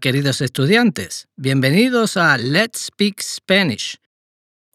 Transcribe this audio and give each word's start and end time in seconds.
Queridos 0.00 0.40
estudiantes, 0.40 1.28
bienvenidos 1.36 2.16
a 2.16 2.36
Let's 2.38 2.86
Speak 2.86 3.20
Spanish. 3.22 3.98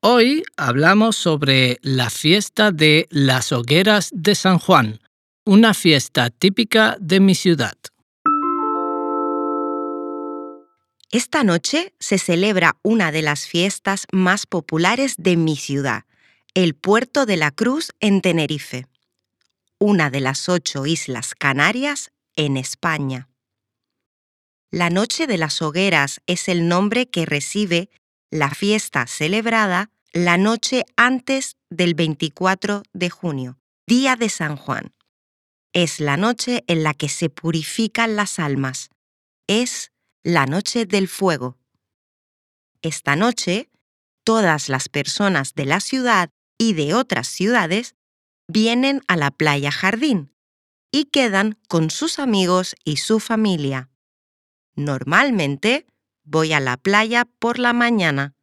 Hoy 0.02 0.44
hablamos 0.58 1.16
sobre 1.16 1.80
la 1.82 2.10
fiesta 2.10 2.72
de 2.72 3.08
las 3.10 3.52
hogueras 3.52 4.10
de 4.14 4.36
San 4.36 4.58
Juan, 4.58 5.00
una 5.46 5.74
fiesta 5.74 6.30
típica 6.30 6.98
de 7.00 7.20
mi 7.20 7.36
ciudad. 7.36 7.78
Esta 11.12 11.44
noche 11.44 11.94
se 12.00 12.18
celebra 12.18 12.78
una 12.82 13.12
de 13.12 13.22
las 13.22 13.46
fiestas 13.46 14.08
más 14.12 14.46
populares 14.46 15.16
de 15.18 15.36
mi 15.36 15.56
ciudad, 15.56 16.06
el 16.54 16.74
Puerto 16.74 17.26
de 17.26 17.38
la 17.38 17.52
Cruz 17.52 17.92
en 18.00 18.22
Tenerife, 18.22 18.88
una 19.78 20.10
de 20.10 20.22
las 20.22 20.48
ocho 20.50 20.86
islas 20.86 21.36
Canarias 21.36 22.12
en 22.36 22.58
España. 22.58 23.28
La 24.74 24.90
Noche 24.90 25.28
de 25.28 25.38
las 25.38 25.62
Hogueras 25.62 26.22
es 26.28 26.48
el 26.48 26.70
nombre 26.70 27.10
que 27.10 27.26
recibe 27.26 27.90
la 28.32 28.50
fiesta 28.52 29.06
celebrada 29.06 29.92
la 30.14 30.38
noche 30.38 30.86
antes 30.96 31.58
del 31.70 31.94
24 31.94 32.84
de 32.94 33.10
junio, 33.10 33.60
día 33.86 34.16
de 34.16 34.30
San 34.30 34.56
Juan. 34.56 34.94
Es 35.74 36.00
la 36.00 36.16
noche 36.16 36.64
en 36.68 36.84
la 36.84 36.94
que 36.94 37.10
se 37.10 37.30
purifican 37.30 38.16
las 38.16 38.40
almas. 38.40 38.90
Es 39.46 39.92
la 40.24 40.46
noche 40.46 40.86
del 40.86 41.10
fuego. 41.10 41.58
Esta 42.82 43.18
noche, 43.18 43.70
todas 44.24 44.70
las 44.70 44.88
personas 44.88 45.54
de 45.54 45.66
la 45.66 45.82
ciudad 45.82 46.30
y 46.58 46.76
de 46.76 46.94
otras 46.94 47.28
ciudades 47.28 47.96
vienen 48.48 49.02
a 49.10 49.18
la 49.18 49.32
playa 49.32 49.72
jardín 49.72 50.34
y 50.94 51.06
quedan 51.06 51.60
con 51.68 51.90
sus 51.90 52.20
amigos 52.20 52.78
y 52.86 52.98
su 52.98 53.20
familia. 53.20 53.91
Normalmente 54.76 55.86
voy 56.24 56.54
a 56.54 56.60
la 56.60 56.78
playa 56.78 57.26
por 57.26 57.60
la 57.60 57.74
mañana, 57.74 58.36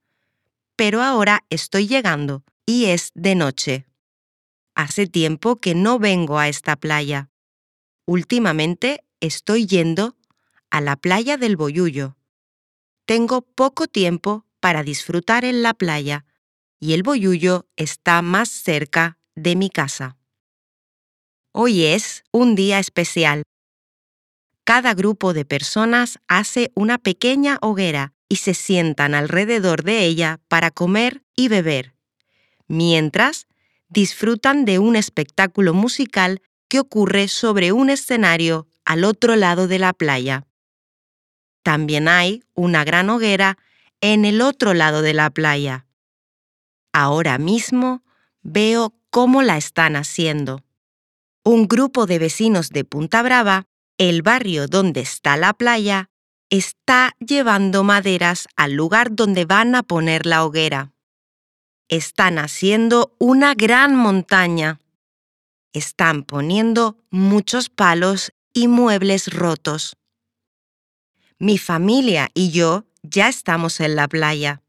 pero 0.77 1.03
ahora 1.03 1.45
estoy 1.51 1.89
llegando 1.89 2.45
y 2.67 2.87
es 2.87 3.11
de 3.15 3.34
noche. 3.34 3.87
Hace 4.75 5.06
tiempo 5.06 5.56
que 5.56 5.75
no 5.75 5.99
vengo 5.99 6.39
a 6.39 6.49
esta 6.49 6.77
playa. 6.77 7.31
Últimamente 8.05 9.05
estoy 9.21 9.67
yendo 9.67 10.17
a 10.71 10.81
la 10.81 10.97
playa 10.97 11.37
del 11.37 11.56
Boyullo. 11.56 12.17
Tengo 13.06 13.43
poco 13.43 13.87
tiempo 13.87 14.45
para 14.61 14.83
disfrutar 14.83 15.45
en 15.45 15.62
la 15.62 15.75
playa 15.75 16.27
y 16.79 16.93
el 16.93 17.03
Boyullo 17.03 17.67
está 17.77 18.23
más 18.23 18.51
cerca 18.51 19.19
de 19.34 19.56
mi 19.56 19.71
casa. 19.71 20.19
Hoy 21.53 21.84
es 21.87 22.23
un 22.31 22.55
día 22.55 22.79
especial 22.79 23.43
cada 24.69 24.93
grupo 24.93 25.33
de 25.33 25.47
personas 25.47 26.19
hace 26.29 26.73
una 26.75 26.99
pequeña 26.99 27.56
hoguera 27.62 28.12
y 28.29 28.37
se 28.37 28.53
sientan 28.53 29.15
alrededor 29.15 29.83
de 29.83 30.05
ella 30.05 30.41
para 30.47 30.71
comer 30.71 31.23
y 31.34 31.49
beber, 31.49 31.95
mientras 32.67 33.47
disfrutan 33.89 34.67
de 34.67 34.78
un 34.78 34.95
espectáculo 34.95 35.73
musical 35.73 36.43
que 36.69 36.81
ocurre 36.81 37.28
sobre 37.28 37.73
un 37.73 37.89
escenario 37.89 38.69
al 38.84 39.05
otro 39.05 39.37
lado 39.37 39.69
de 39.69 39.78
la 39.78 39.95
playa. 39.95 40.47
También 41.62 42.07
hay 42.07 42.45
una 42.53 42.84
gran 42.84 43.09
hoguera 43.09 43.57
en 44.03 44.27
el 44.27 44.43
otro 44.43 44.75
lado 44.75 45.01
de 45.01 45.15
la 45.15 45.31
playa. 45.31 45.87
Ahora 46.93 47.39
mismo 47.39 48.03
veo 48.43 48.93
cómo 49.09 49.41
la 49.41 49.57
están 49.57 49.97
haciendo. 49.97 50.62
Un 51.43 51.69
grupo 51.69 52.05
de 52.05 52.19
vecinos 52.19 52.69
de 52.69 52.84
Punta 52.84 53.23
Brava 53.23 53.68
el 53.98 54.22
barrio 54.22 54.69
donde 54.69 55.00
está 55.00 55.36
la 55.36 55.53
playa 55.53 56.09
está 56.50 57.14
llevando 57.19 57.84
maderas 57.84 58.47
al 58.56 58.72
lugar 58.72 59.14
donde 59.14 59.44
van 59.44 59.75
a 59.75 59.82
poner 59.82 60.25
la 60.25 60.44
hoguera. 60.44 60.92
Están 61.88 62.38
haciendo 62.38 63.14
una 63.19 63.54
gran 63.54 63.94
montaña. 63.94 64.81
Están 65.72 66.22
poniendo 66.22 66.97
muchos 67.10 67.69
palos 67.69 68.32
y 68.54 68.69
muebles 68.69 69.32
rotos. 69.32 69.97
Mi 71.38 71.59
familia 71.59 72.30
y 72.34 72.50
yo 72.50 72.84
ya 73.03 73.28
estamos 73.28 73.80
en 73.80 73.97
la 73.97 74.09
playa. 74.09 74.62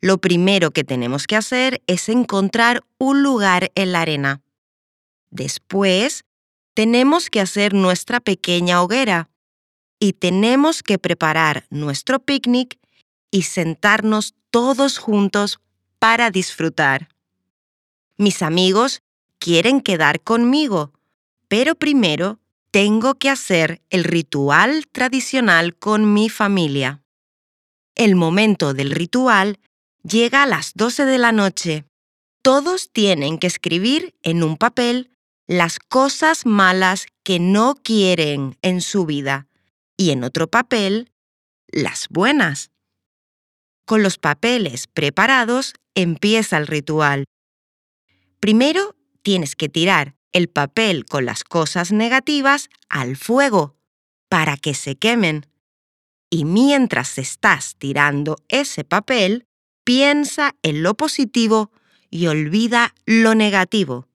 Lo 0.00 0.18
primero 0.18 0.72
que 0.72 0.84
tenemos 0.84 1.26
que 1.26 1.36
hacer 1.36 1.82
es 1.86 2.08
encontrar 2.08 2.84
un 2.98 3.22
lugar 3.22 3.72
en 3.74 3.92
la 3.92 4.02
arena. 4.02 4.42
Después 5.30 6.25
tenemos 6.76 7.30
que 7.30 7.40
hacer 7.40 7.72
nuestra 7.72 8.20
pequeña 8.20 8.82
hoguera 8.82 9.30
y 9.98 10.12
tenemos 10.12 10.82
que 10.82 10.98
preparar 10.98 11.66
nuestro 11.70 12.18
picnic 12.18 12.78
y 13.30 13.44
sentarnos 13.44 14.34
todos 14.50 14.98
juntos 14.98 15.58
para 15.98 16.30
disfrutar. 16.30 17.08
Mis 18.18 18.42
amigos 18.42 19.00
quieren 19.38 19.80
quedar 19.80 20.20
conmigo, 20.20 20.92
pero 21.48 21.76
primero 21.76 22.40
tengo 22.70 23.14
que 23.14 23.30
hacer 23.30 23.80
el 23.88 24.04
ritual 24.04 24.86
tradicional 24.92 25.74
con 25.74 26.12
mi 26.12 26.28
familia. 26.28 27.02
El 27.94 28.16
momento 28.16 28.74
del 28.74 28.90
ritual 28.90 29.60
llega 30.02 30.42
a 30.42 30.46
las 30.46 30.72
12 30.74 31.06
de 31.06 31.16
la 31.16 31.32
noche. 31.32 31.86
Todos 32.42 32.90
tienen 32.92 33.38
que 33.38 33.46
escribir 33.46 34.14
en 34.22 34.42
un 34.42 34.58
papel 34.58 35.15
las 35.46 35.78
cosas 35.78 36.44
malas 36.44 37.06
que 37.22 37.38
no 37.38 37.74
quieren 37.74 38.58
en 38.62 38.80
su 38.80 39.06
vida 39.06 39.46
y 39.96 40.10
en 40.10 40.24
otro 40.24 40.48
papel, 40.48 41.12
las 41.68 42.08
buenas. 42.10 42.70
Con 43.84 44.02
los 44.02 44.18
papeles 44.18 44.88
preparados 44.88 45.74
empieza 45.94 46.56
el 46.56 46.66
ritual. 46.66 47.24
Primero 48.40 48.96
tienes 49.22 49.54
que 49.54 49.68
tirar 49.68 50.16
el 50.32 50.48
papel 50.48 51.06
con 51.06 51.24
las 51.24 51.44
cosas 51.44 51.92
negativas 51.92 52.68
al 52.88 53.16
fuego 53.16 53.76
para 54.28 54.56
que 54.56 54.74
se 54.74 54.96
quemen. 54.96 55.46
Y 56.28 56.44
mientras 56.44 57.18
estás 57.18 57.76
tirando 57.76 58.36
ese 58.48 58.84
papel, 58.84 59.46
piensa 59.84 60.56
en 60.62 60.82
lo 60.82 60.94
positivo 60.94 61.70
y 62.10 62.26
olvida 62.26 62.94
lo 63.06 63.36
negativo. 63.36 64.08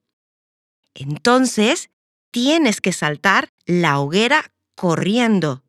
Entonces, 0.93 1.89
tienes 2.31 2.81
que 2.81 2.93
saltar 2.93 3.53
la 3.65 3.99
hoguera 3.99 4.51
corriendo 4.75 5.63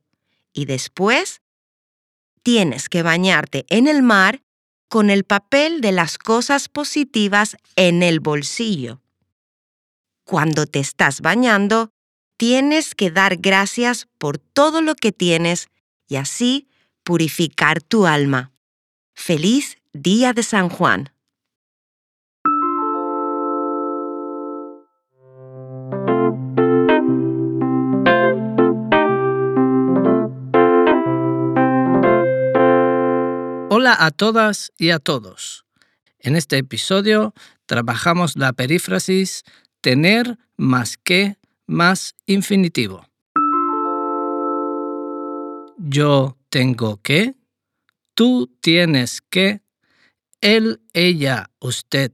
y 0.52 0.64
después 0.66 1.42
tienes 2.42 2.88
que 2.88 3.02
bañarte 3.02 3.64
en 3.68 3.86
el 3.86 4.02
mar 4.02 4.42
con 4.88 5.10
el 5.10 5.24
papel 5.24 5.80
de 5.80 5.92
las 5.92 6.18
cosas 6.18 6.68
positivas 6.68 7.56
en 7.76 8.02
el 8.02 8.20
bolsillo. 8.20 9.00
Cuando 10.24 10.66
te 10.66 10.80
estás 10.80 11.20
bañando, 11.20 11.90
tienes 12.36 12.94
que 12.94 13.10
dar 13.10 13.36
gracias 13.36 14.08
por 14.18 14.38
todo 14.38 14.82
lo 14.82 14.94
que 14.94 15.12
tienes 15.12 15.68
y 16.08 16.16
así 16.16 16.68
purificar 17.04 17.82
tu 17.82 18.06
alma. 18.06 18.52
Feliz 19.14 19.78
Día 19.92 20.32
de 20.32 20.42
San 20.42 20.68
Juan. 20.68 21.11
Hola 33.82 33.96
a 33.98 34.12
todas 34.12 34.72
y 34.78 34.90
a 34.90 35.00
todos. 35.00 35.64
En 36.20 36.36
este 36.36 36.56
episodio 36.56 37.34
trabajamos 37.66 38.36
la 38.36 38.52
perífrasis 38.52 39.42
tener 39.80 40.38
más 40.56 40.96
que 40.96 41.36
más 41.66 42.14
infinitivo. 42.26 43.04
Yo 45.78 46.38
tengo 46.48 47.02
que, 47.02 47.34
tú 48.14 48.56
tienes 48.60 49.20
que, 49.20 49.62
él, 50.40 50.80
ella, 50.92 51.50
usted 51.58 52.12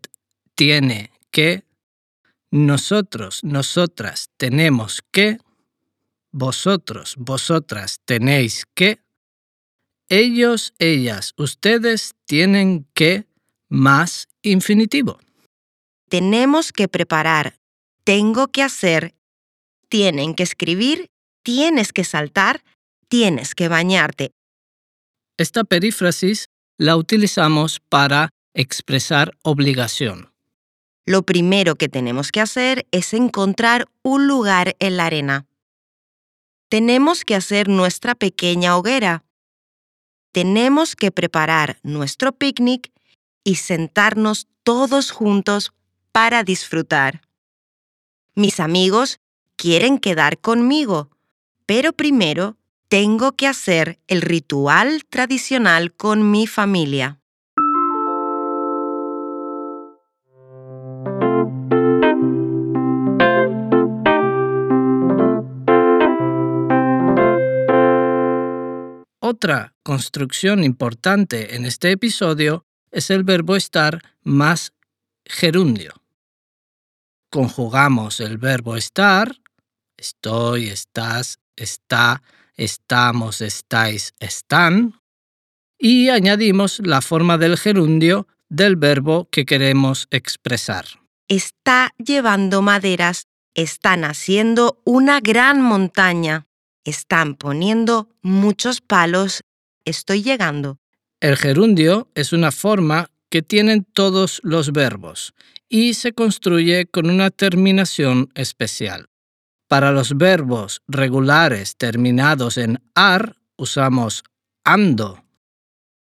tiene 0.54 1.10
que, 1.30 1.64
nosotros, 2.50 3.40
nosotras 3.44 4.30
tenemos 4.38 5.02
que, 5.12 5.36
vosotros, 6.32 7.14
vosotras 7.18 8.00
tenéis 8.06 8.64
que, 8.74 9.02
ellos, 10.08 10.74
ellas, 10.78 11.34
ustedes 11.36 12.14
tienen 12.24 12.86
que 12.94 13.26
más 13.68 14.28
infinitivo. 14.42 15.18
Tenemos 16.08 16.72
que 16.72 16.88
preparar, 16.88 17.58
tengo 18.04 18.48
que 18.48 18.62
hacer, 18.62 19.14
tienen 19.88 20.34
que 20.34 20.42
escribir, 20.42 21.10
tienes 21.42 21.92
que 21.92 22.04
saltar, 22.04 22.62
tienes 23.08 23.54
que 23.54 23.68
bañarte. 23.68 24.32
Esta 25.36 25.64
perífrasis 25.64 26.48
la 26.78 26.96
utilizamos 26.96 27.80
para 27.88 28.30
expresar 28.54 29.36
obligación. 29.42 30.32
Lo 31.06 31.22
primero 31.22 31.76
que 31.76 31.88
tenemos 31.88 32.32
que 32.32 32.40
hacer 32.40 32.86
es 32.90 33.14
encontrar 33.14 33.86
un 34.02 34.26
lugar 34.26 34.76
en 34.78 34.96
la 34.96 35.06
arena. 35.06 35.46
Tenemos 36.68 37.24
que 37.24 37.34
hacer 37.34 37.68
nuestra 37.68 38.14
pequeña 38.14 38.76
hoguera. 38.76 39.24
Tenemos 40.32 40.94
que 40.94 41.10
preparar 41.10 41.78
nuestro 41.82 42.32
picnic 42.32 42.90
y 43.44 43.56
sentarnos 43.56 44.46
todos 44.62 45.10
juntos 45.10 45.72
para 46.12 46.44
disfrutar. 46.44 47.22
Mis 48.34 48.60
amigos 48.60 49.20
quieren 49.56 49.98
quedar 49.98 50.38
conmigo, 50.38 51.10
pero 51.66 51.92
primero 51.92 52.56
tengo 52.88 53.32
que 53.32 53.46
hacer 53.46 53.98
el 54.06 54.22
ritual 54.22 55.04
tradicional 55.08 55.92
con 55.92 56.30
mi 56.30 56.46
familia. 56.46 57.20
Otra 69.20 69.74
construcción 69.88 70.64
importante 70.64 71.56
en 71.56 71.64
este 71.64 71.90
episodio 71.90 72.66
es 72.90 73.08
el 73.08 73.24
verbo 73.24 73.56
estar 73.56 74.02
más 74.22 74.74
gerundio. 75.24 75.94
Conjugamos 77.30 78.20
el 78.20 78.36
verbo 78.36 78.76
estar, 78.76 79.40
estoy, 79.96 80.66
estás, 80.68 81.38
está, 81.56 82.22
estamos, 82.54 83.40
estáis, 83.40 84.12
están, 84.20 85.00
y 85.78 86.10
añadimos 86.10 86.80
la 86.84 87.00
forma 87.00 87.38
del 87.38 87.56
gerundio 87.56 88.28
del 88.50 88.76
verbo 88.76 89.26
que 89.30 89.46
queremos 89.46 90.06
expresar. 90.10 90.84
Está 91.28 91.94
llevando 91.96 92.60
maderas, 92.60 93.26
están 93.54 94.04
haciendo 94.04 94.82
una 94.84 95.20
gran 95.20 95.62
montaña, 95.62 96.46
están 96.84 97.36
poniendo 97.36 98.10
muchos 98.20 98.82
palos, 98.82 99.44
estoy 99.88 100.22
llegando. 100.22 100.78
El 101.20 101.36
gerundio 101.36 102.08
es 102.14 102.32
una 102.32 102.52
forma 102.52 103.10
que 103.30 103.42
tienen 103.42 103.84
todos 103.84 104.40
los 104.42 104.72
verbos 104.72 105.34
y 105.68 105.94
se 105.94 106.12
construye 106.12 106.86
con 106.86 107.10
una 107.10 107.30
terminación 107.30 108.30
especial. 108.34 109.08
Para 109.68 109.92
los 109.92 110.16
verbos 110.16 110.82
regulares 110.88 111.76
terminados 111.76 112.56
en 112.56 112.80
ar 112.94 113.36
usamos 113.56 114.24
ando 114.64 115.24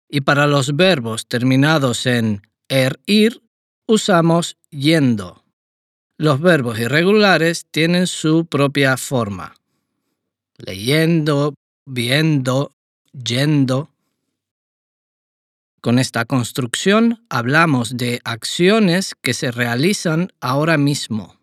y 0.09 0.21
para 0.21 0.47
los 0.47 0.75
verbos 0.75 1.27
terminados 1.27 2.05
en 2.05 2.41
er 2.67 2.99
ir 3.05 3.41
usamos 3.87 4.57
yendo. 4.69 5.43
Los 6.17 6.41
verbos 6.41 6.79
irregulares 6.79 7.65
tienen 7.71 8.07
su 8.07 8.45
propia 8.45 8.97
forma. 8.97 9.55
Leyendo, 10.57 11.55
viendo, 11.85 12.72
yendo. 13.13 13.89
Con 15.81 15.99
esta 15.99 16.25
construcción 16.25 17.25
hablamos 17.29 17.97
de 17.97 18.21
acciones 18.23 19.15
que 19.21 19.33
se 19.33 19.51
realizan 19.51 20.31
ahora 20.41 20.77
mismo. 20.77 21.37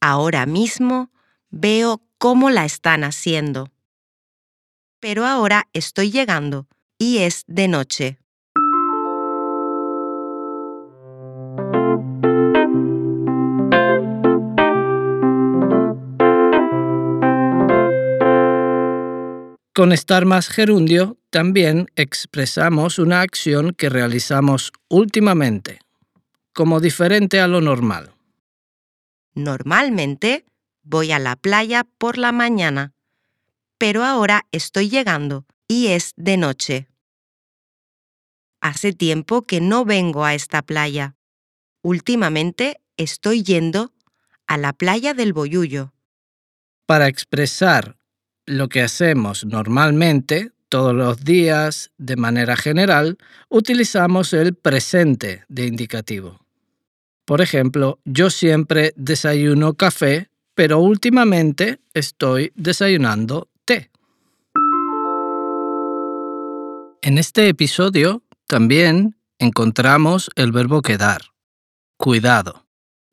Ahora 0.00 0.46
mismo 0.46 1.10
veo 1.50 2.02
cómo 2.18 2.50
la 2.50 2.64
están 2.64 3.04
haciendo. 3.04 3.70
Pero 5.00 5.26
ahora 5.26 5.68
estoy 5.72 6.10
llegando 6.10 6.68
y 6.98 7.18
es 7.18 7.44
de 7.46 7.68
noche. 7.68 8.18
Con 19.72 19.92
estar 19.92 20.26
más 20.26 20.48
gerundio 20.48 21.16
también 21.30 21.90
expresamos 21.94 22.98
una 22.98 23.20
acción 23.20 23.72
que 23.72 23.88
realizamos 23.88 24.72
últimamente, 24.88 25.78
como 26.52 26.80
diferente 26.80 27.40
a 27.40 27.46
lo 27.46 27.60
normal. 27.60 28.12
Normalmente 29.32 30.44
voy 30.82 31.12
a 31.12 31.20
la 31.20 31.36
playa 31.36 31.84
por 31.98 32.18
la 32.18 32.32
mañana, 32.32 32.94
pero 33.78 34.04
ahora 34.04 34.44
estoy 34.50 34.90
llegando 34.90 35.46
y 35.68 35.88
es 35.88 36.14
de 36.16 36.36
noche. 36.36 36.88
Hace 38.60 38.92
tiempo 38.92 39.42
que 39.42 39.60
no 39.60 39.84
vengo 39.84 40.24
a 40.24 40.34
esta 40.34 40.62
playa. 40.62 41.14
Últimamente 41.82 42.80
estoy 42.96 43.44
yendo 43.44 43.92
a 44.48 44.58
la 44.58 44.72
playa 44.72 45.14
del 45.14 45.32
Boyullo. 45.32 45.94
Para 46.86 47.06
expresar 47.06 47.99
lo 48.46 48.68
que 48.68 48.82
hacemos 48.82 49.44
normalmente, 49.44 50.52
todos 50.68 50.94
los 50.94 51.24
días, 51.24 51.90
de 51.98 52.16
manera 52.16 52.56
general, 52.56 53.18
utilizamos 53.48 54.32
el 54.32 54.54
presente 54.54 55.44
de 55.48 55.66
indicativo. 55.66 56.40
Por 57.24 57.40
ejemplo, 57.40 58.00
yo 58.04 58.30
siempre 58.30 58.92
desayuno 58.96 59.74
café, 59.74 60.30
pero 60.54 60.78
últimamente 60.78 61.80
estoy 61.94 62.52
desayunando 62.54 63.48
té. 63.64 63.90
En 67.02 67.18
este 67.18 67.48
episodio 67.48 68.22
también 68.46 69.16
encontramos 69.38 70.30
el 70.36 70.52
verbo 70.52 70.82
quedar. 70.82 71.22
Cuidado. 71.96 72.66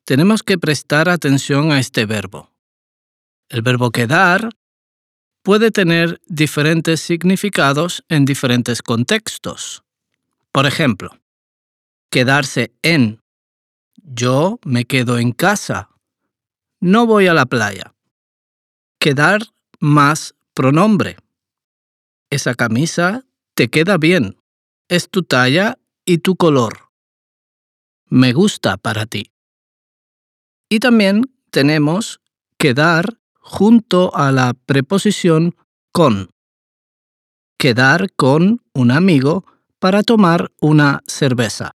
Tenemos 0.04 0.42
que 0.42 0.58
prestar 0.58 1.08
atención 1.08 1.70
a 1.72 1.78
este 1.78 2.06
verbo. 2.06 2.50
El 3.48 3.62
verbo 3.62 3.90
quedar 3.90 4.50
puede 5.48 5.70
tener 5.70 6.20
diferentes 6.26 7.00
significados 7.00 8.04
en 8.10 8.26
diferentes 8.26 8.82
contextos. 8.82 9.82
Por 10.52 10.66
ejemplo, 10.66 11.18
quedarse 12.10 12.70
en. 12.82 13.22
Yo 13.96 14.58
me 14.62 14.84
quedo 14.84 15.18
en 15.18 15.32
casa. 15.32 15.88
No 16.80 17.06
voy 17.06 17.28
a 17.28 17.32
la 17.32 17.46
playa. 17.46 17.94
Quedar 18.98 19.40
más 19.80 20.34
pronombre. 20.52 21.16
Esa 22.28 22.52
camisa 22.52 23.24
te 23.54 23.70
queda 23.70 23.96
bien. 23.96 24.36
Es 24.88 25.08
tu 25.08 25.22
talla 25.22 25.78
y 26.04 26.18
tu 26.18 26.36
color. 26.36 26.90
Me 28.04 28.34
gusta 28.34 28.76
para 28.76 29.06
ti. 29.06 29.32
Y 30.68 30.80
también 30.80 31.34
tenemos 31.50 32.20
quedar 32.58 33.18
junto 33.48 34.14
a 34.14 34.30
la 34.30 34.52
preposición 34.52 35.56
con. 35.90 36.28
Quedar 37.58 38.12
con 38.14 38.60
un 38.74 38.90
amigo 38.90 39.44
para 39.78 40.02
tomar 40.02 40.52
una 40.60 41.02
cerveza. 41.06 41.72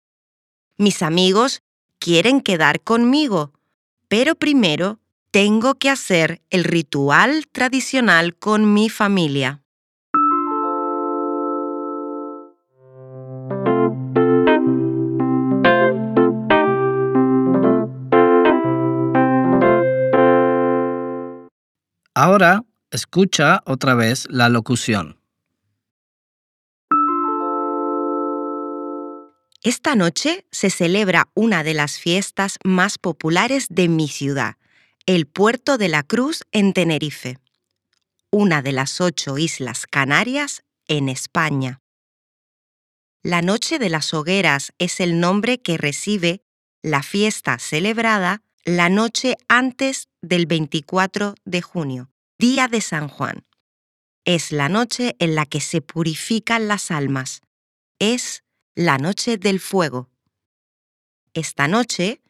Mis 0.78 1.02
amigos 1.02 1.62
quieren 1.98 2.42
quedar 2.42 2.82
conmigo, 2.82 3.54
pero 4.08 4.36
primero 4.36 5.00
tengo 5.32 5.76
que 5.76 5.90
hacer 5.90 6.44
el 6.52 6.64
ritual 6.64 7.48
tradicional 7.52 8.36
con 8.36 8.72
mi 8.72 8.90
familia. 8.90 9.63
Ahora 22.16 22.64
escucha 22.92 23.64
otra 23.66 23.96
vez 23.96 24.28
la 24.30 24.48
locución. 24.48 25.20
Esta 29.64 29.96
noche 29.96 30.46
se 30.52 30.70
celebra 30.70 31.30
una 31.34 31.64
de 31.64 31.74
las 31.74 31.98
fiestas 31.98 32.60
más 32.64 33.00
populares 33.00 33.66
de 33.72 33.88
mi 33.88 34.08
ciudad, 34.08 34.58
el 35.08 35.26
Puerto 35.26 35.80
de 35.80 35.90
la 35.90 36.04
Cruz 36.04 36.44
en 36.52 36.74
Tenerife, 36.74 37.40
una 38.30 38.62
de 38.62 38.74
las 38.74 39.02
ocho 39.02 39.40
islas 39.40 39.88
Canarias 39.88 40.64
en 40.88 41.10
España. 41.10 41.82
La 43.24 43.42
Noche 43.42 43.80
de 43.80 43.90
las 43.90 44.14
Hogueras 44.14 44.74
es 44.78 45.00
el 45.00 45.20
nombre 45.20 45.64
que 45.64 45.78
recibe 45.78 46.44
la 46.84 47.02
fiesta 47.02 47.58
celebrada 47.58 48.44
la 48.66 48.88
noche 48.88 49.36
antes 49.50 50.08
del 50.22 50.46
24 50.46 51.36
de 51.44 51.62
junio, 51.62 52.10
día 52.40 52.70
de 52.70 52.80
San 52.80 53.10
Juan. 53.10 53.46
Es 54.24 54.54
la 54.54 54.70
noche 54.70 55.18
en 55.20 55.36
la 55.36 55.46
que 55.46 55.60
se 55.60 55.82
purifican 55.82 56.70
las 56.70 56.90
almas. 56.90 57.42
Es 58.00 58.44
la 58.74 58.98
noche 58.98 59.38
del 59.38 59.60
fuego. 59.60 60.10
Esta 61.34 61.68
noche, 61.68 62.22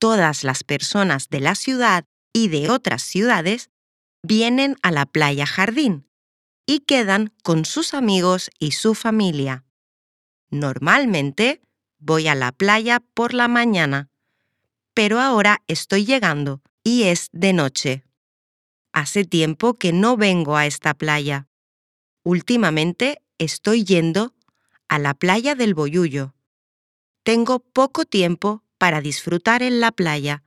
todas 0.00 0.42
las 0.42 0.64
personas 0.64 1.28
de 1.28 1.38
la 1.38 1.54
ciudad 1.54 2.04
y 2.32 2.48
de 2.48 2.68
otras 2.68 3.02
ciudades 3.02 3.70
vienen 4.24 4.76
a 4.82 4.90
la 4.90 5.06
playa 5.06 5.46
jardín 5.46 6.08
y 6.66 6.80
quedan 6.80 7.32
con 7.44 7.64
sus 7.64 7.94
amigos 7.94 8.50
y 8.58 8.72
su 8.72 8.96
familia. 8.96 9.64
Normalmente 10.50 11.62
voy 12.00 12.26
a 12.26 12.34
la 12.34 12.50
playa 12.50 12.98
por 13.14 13.34
la 13.34 13.46
mañana, 13.46 14.10
pero 14.96 15.20
ahora 15.20 15.62
estoy 15.66 16.06
llegando 16.06 16.62
y 16.82 17.02
es 17.02 17.28
de 17.32 17.52
noche. 17.52 18.06
Hace 18.94 19.26
tiempo 19.26 19.74
que 19.74 19.92
no 19.92 20.16
vengo 20.16 20.56
a 20.56 20.64
esta 20.64 20.94
playa. 20.94 21.48
Últimamente 22.24 23.20
estoy 23.36 23.84
yendo 23.84 24.34
a 24.88 24.98
la 24.98 25.12
playa 25.12 25.54
del 25.54 25.74
Boyullo. 25.74 26.34
Tengo 27.24 27.58
poco 27.58 28.06
tiempo 28.06 28.64
para 28.78 29.02
disfrutar 29.02 29.62
en 29.62 29.80
la 29.80 29.92
playa 29.92 30.42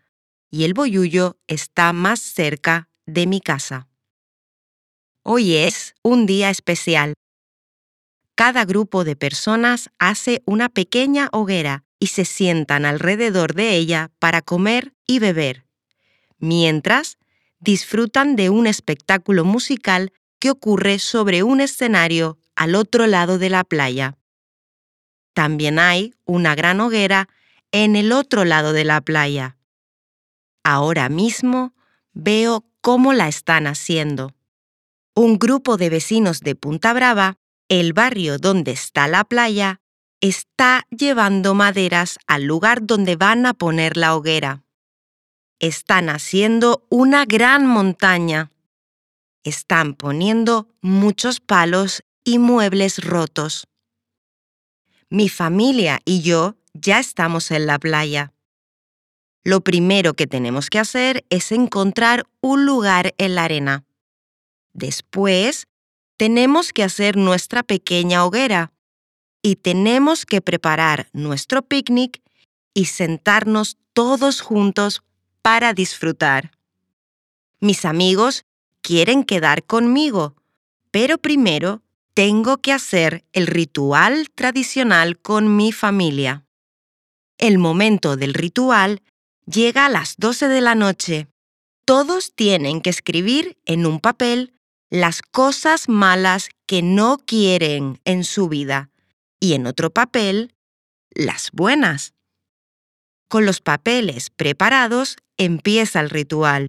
y 0.50 0.64
el 0.64 0.74
Boyullo 0.74 1.38
está 1.46 1.94
más 1.94 2.20
cerca 2.20 2.90
de 3.06 3.28
mi 3.28 3.42
casa. 3.42 3.88
Hoy 5.22 5.58
es 5.58 5.94
un 6.02 6.26
día 6.26 6.50
especial. 6.50 7.14
Cada 8.34 8.66
grupo 8.66 9.04
de 9.04 9.16
personas 9.16 9.92
hace 10.00 10.42
una 10.48 10.70
pequeña 10.70 11.30
hoguera 11.34 11.84
y 12.00 12.08
se 12.08 12.26
sientan 12.26 12.86
alrededor 12.86 13.54
de 13.54 13.76
ella 13.76 14.12
para 14.20 14.42
comer 14.42 14.94
y 15.06 15.20
beber, 15.20 15.66
mientras 16.38 17.18
disfrutan 17.60 18.36
de 18.36 18.50
un 18.50 18.68
espectáculo 18.68 19.44
musical 19.44 20.14
que 20.40 20.50
ocurre 20.50 21.00
sobre 21.00 21.44
un 21.44 21.60
escenario 21.60 22.38
al 22.56 22.76
otro 22.76 23.06
lado 23.06 23.38
de 23.38 23.50
la 23.50 23.64
playa. 23.64 24.18
También 25.34 25.80
hay 25.80 26.14
una 26.26 26.56
gran 26.56 26.80
hoguera 26.80 27.28
en 27.72 27.96
el 27.96 28.12
otro 28.12 28.46
lado 28.46 28.74
de 28.74 28.86
la 28.86 29.02
playa. 29.02 29.58
Ahora 30.64 31.10
mismo 31.10 31.74
veo 32.14 32.66
cómo 32.82 33.14
la 33.14 33.28
están 33.28 33.68
haciendo. 33.68 34.34
Un 35.16 35.38
grupo 35.38 35.78
de 35.78 35.90
vecinos 35.90 36.42
de 36.42 36.56
Punta 36.56 36.94
Brava, 36.94 37.38
el 37.68 37.94
barrio 37.94 38.38
donde 38.38 38.72
está 38.72 39.08
la 39.08 39.24
playa, 39.24 39.82
está 40.22 40.86
llevando 40.90 41.54
maderas 41.54 42.18
al 42.28 42.44
lugar 42.44 42.86
donde 42.86 43.16
van 43.16 43.46
a 43.46 43.54
poner 43.54 43.98
la 43.98 44.16
hoguera. 44.16 44.64
Están 45.60 46.10
haciendo 46.10 46.86
una 46.90 47.26
gran 47.26 47.66
montaña. 47.66 48.52
Están 49.44 49.94
poniendo 49.94 50.68
muchos 50.82 51.40
palos 51.40 52.04
y 52.24 52.40
muebles 52.40 53.04
rotos. 53.04 53.68
Mi 55.10 55.30
familia 55.30 56.00
y 56.06 56.22
yo 56.22 56.56
ya 56.74 57.00
estamos 57.00 57.52
en 57.52 57.66
la 57.66 57.80
playa. 57.80 58.34
Lo 59.44 59.62
primero 59.62 60.14
que 60.14 60.28
tenemos 60.28 60.70
que 60.70 60.80
hacer 60.80 61.26
es 61.30 61.52
encontrar 61.52 62.28
un 62.42 62.66
lugar 62.66 63.16
en 63.18 63.36
la 63.36 63.46
arena. 63.46 63.86
Después, 64.74 65.68
tenemos 66.18 66.74
que 66.74 66.84
hacer 66.84 67.16
nuestra 67.16 67.64
pequeña 67.64 68.26
hoguera 68.26 68.74
y 69.42 69.56
tenemos 69.56 70.26
que 70.26 70.42
preparar 70.42 71.10
nuestro 71.14 71.62
picnic 71.62 72.22
y 72.74 72.86
sentarnos 72.86 73.78
todos 73.94 74.42
juntos 74.42 75.04
para 75.42 75.74
disfrutar. 75.74 76.52
Mis 77.60 77.86
amigos 77.86 78.46
quieren 78.82 79.24
quedar 79.24 79.64
conmigo, 79.64 80.36
pero 80.92 81.18
primero 81.18 81.82
tengo 82.14 82.58
que 82.58 82.74
hacer 82.74 83.24
el 83.34 83.48
ritual 83.48 84.30
tradicional 84.34 85.18
con 85.18 85.56
mi 85.56 85.72
familia. 85.72 86.46
El 87.38 87.58
momento 87.58 88.18
del 88.18 88.34
ritual 88.34 89.02
llega 89.46 89.86
a 89.86 89.90
las 89.90 90.16
12 90.18 90.50
de 90.50 90.62
la 90.62 90.76
noche. 90.76 91.28
Todos 91.86 92.34
tienen 92.36 92.82
que 92.82 92.90
escribir 92.90 93.58
en 93.66 93.86
un 93.86 94.00
papel 94.00 94.54
las 94.90 95.22
cosas 95.22 95.88
malas 95.88 96.50
que 96.66 96.82
no 96.82 97.18
quieren 97.26 98.00
en 98.04 98.24
su 98.24 98.50
vida 98.50 98.90
y 99.40 99.54
en 99.54 99.68
otro 99.68 99.92
papel 99.92 100.54
las 101.12 101.52
buenas. 101.52 102.14
Con 103.28 103.46
los 103.46 103.62
papeles 103.62 104.30
preparados 104.30 105.18
empieza 105.38 106.00
el 106.00 106.10
ritual. 106.10 106.68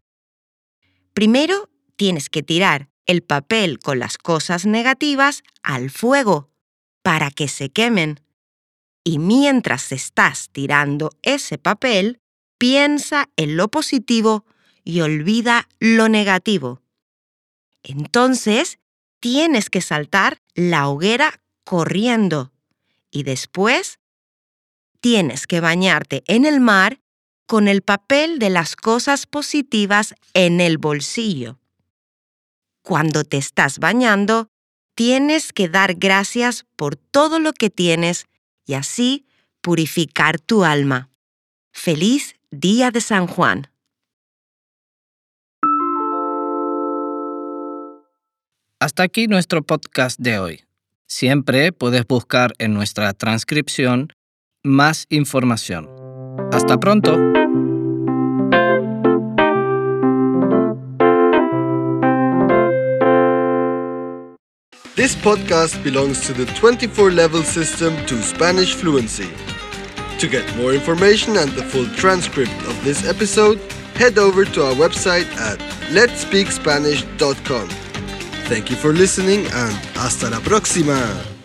Primero 1.14 1.70
tienes 1.96 2.28
que 2.28 2.42
tirar 2.42 2.88
el 3.06 3.22
papel 3.22 3.78
con 3.78 3.98
las 3.98 4.18
cosas 4.18 4.66
negativas 4.66 5.42
al 5.62 5.90
fuego 5.90 6.50
para 7.02 7.30
que 7.30 7.48
se 7.48 7.70
quemen. 7.70 8.20
Y 9.02 9.18
mientras 9.18 9.92
estás 9.92 10.50
tirando 10.50 11.10
ese 11.22 11.58
papel, 11.58 12.20
piensa 12.58 13.28
en 13.36 13.56
lo 13.56 13.68
positivo 13.68 14.44
y 14.84 15.00
olvida 15.00 15.68
lo 15.78 16.08
negativo. 16.08 16.82
Entonces, 17.82 18.78
tienes 19.18 19.70
que 19.70 19.80
saltar 19.80 20.38
la 20.54 20.88
hoguera 20.88 21.40
corriendo 21.64 22.52
y 23.10 23.24
después 23.24 23.98
tienes 25.00 25.46
que 25.46 25.60
bañarte 25.60 26.22
en 26.26 26.44
el 26.44 26.60
mar 26.60 27.00
con 27.46 27.66
el 27.66 27.82
papel 27.82 28.38
de 28.38 28.50
las 28.50 28.76
cosas 28.76 29.26
positivas 29.26 30.14
en 30.34 30.60
el 30.60 30.78
bolsillo. 30.78 31.58
Cuando 32.82 33.24
te 33.24 33.38
estás 33.38 33.78
bañando, 33.78 34.48
tienes 34.94 35.52
que 35.52 35.68
dar 35.68 35.94
gracias 35.94 36.66
por 36.76 36.96
todo 36.96 37.38
lo 37.38 37.52
que 37.52 37.70
tienes 37.70 38.26
y 38.66 38.74
así 38.74 39.26
purificar 39.60 40.38
tu 40.40 40.64
alma. 40.64 41.10
Feliz 41.72 42.36
Día 42.50 42.90
de 42.90 43.00
San 43.00 43.26
Juan. 43.26 43.70
Hasta 48.78 49.02
aquí 49.02 49.26
nuestro 49.26 49.62
podcast 49.62 50.18
de 50.18 50.38
hoy. 50.38 50.69
Siempre 51.10 51.72
puedes 51.72 52.06
buscar 52.06 52.52
en 52.58 52.72
nuestra 52.72 53.12
transcripción 53.14 54.12
más 54.62 55.06
información. 55.08 55.88
Hasta 56.52 56.78
pronto. 56.78 57.18
This 64.94 65.16
podcast 65.16 65.82
belongs 65.82 66.20
to 66.28 66.32
the 66.32 66.46
24 66.54 67.10
level 67.10 67.42
system 67.42 67.92
to 68.06 68.22
Spanish 68.22 68.76
fluency. 68.76 69.28
To 70.20 70.28
get 70.28 70.44
more 70.56 70.72
information 70.72 71.36
and 71.36 71.50
the 71.56 71.64
full 71.64 71.86
transcript 71.96 72.54
of 72.68 72.84
this 72.84 73.04
episode, 73.04 73.58
head 73.96 74.16
over 74.16 74.44
to 74.44 74.62
our 74.62 74.74
website 74.74 75.26
at 75.38 75.58
letspeakspanish.com. 75.90 77.89
Thank 78.50 78.68
you 78.68 78.74
for 78.74 78.92
listening 78.92 79.46
and 79.52 79.78
hasta 79.94 80.28
la 80.28 80.40
próxima! 80.40 81.39